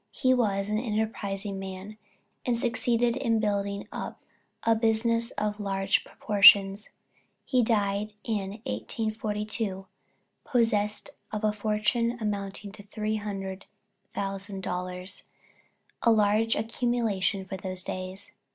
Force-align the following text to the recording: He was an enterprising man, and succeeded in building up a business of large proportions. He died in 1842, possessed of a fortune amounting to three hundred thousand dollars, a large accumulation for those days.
He 0.09 0.33
was 0.33 0.67
an 0.69 0.79
enterprising 0.79 1.59
man, 1.59 1.99
and 2.43 2.57
succeeded 2.57 3.15
in 3.15 3.39
building 3.39 3.87
up 3.91 4.19
a 4.63 4.73
business 4.73 5.29
of 5.37 5.59
large 5.59 6.03
proportions. 6.03 6.89
He 7.45 7.61
died 7.61 8.13
in 8.23 8.53
1842, 8.65 9.85
possessed 10.43 11.11
of 11.31 11.43
a 11.43 11.53
fortune 11.53 12.17
amounting 12.19 12.71
to 12.71 12.81
three 12.83 13.17
hundred 13.17 13.67
thousand 14.15 14.63
dollars, 14.63 15.21
a 16.01 16.09
large 16.11 16.55
accumulation 16.55 17.45
for 17.45 17.55
those 17.57 17.83
days. 17.83 18.31